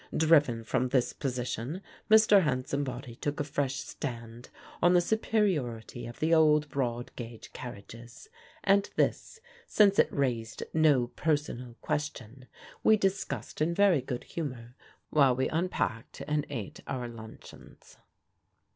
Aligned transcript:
Driven 0.17 0.63
from 0.63 0.89
this 0.89 1.13
position, 1.13 1.83
Mr. 2.09 2.41
Hansombody 2.41 3.13
took 3.17 3.39
a 3.39 3.43
fresh 3.43 3.75
stand 3.75 4.49
on 4.81 4.95
the 4.95 4.99
superiority 4.99 6.07
of 6.07 6.19
the 6.19 6.33
old 6.33 6.67
broad 6.69 7.11
gauge 7.15 7.53
carriages; 7.53 8.27
and 8.63 8.89
this, 8.95 9.41
since 9.67 9.99
it 9.99 10.11
raised 10.11 10.63
no 10.73 11.09
personal 11.15 11.75
question, 11.81 12.47
we 12.83 12.97
discussed 12.97 13.61
in 13.61 13.75
very 13.75 14.01
good 14.01 14.23
humour 14.23 14.73
while 15.11 15.35
we 15.35 15.47
unpacked 15.49 16.21
and 16.27 16.47
ate 16.49 16.79
our 16.87 17.07
luncheons. 17.07 17.97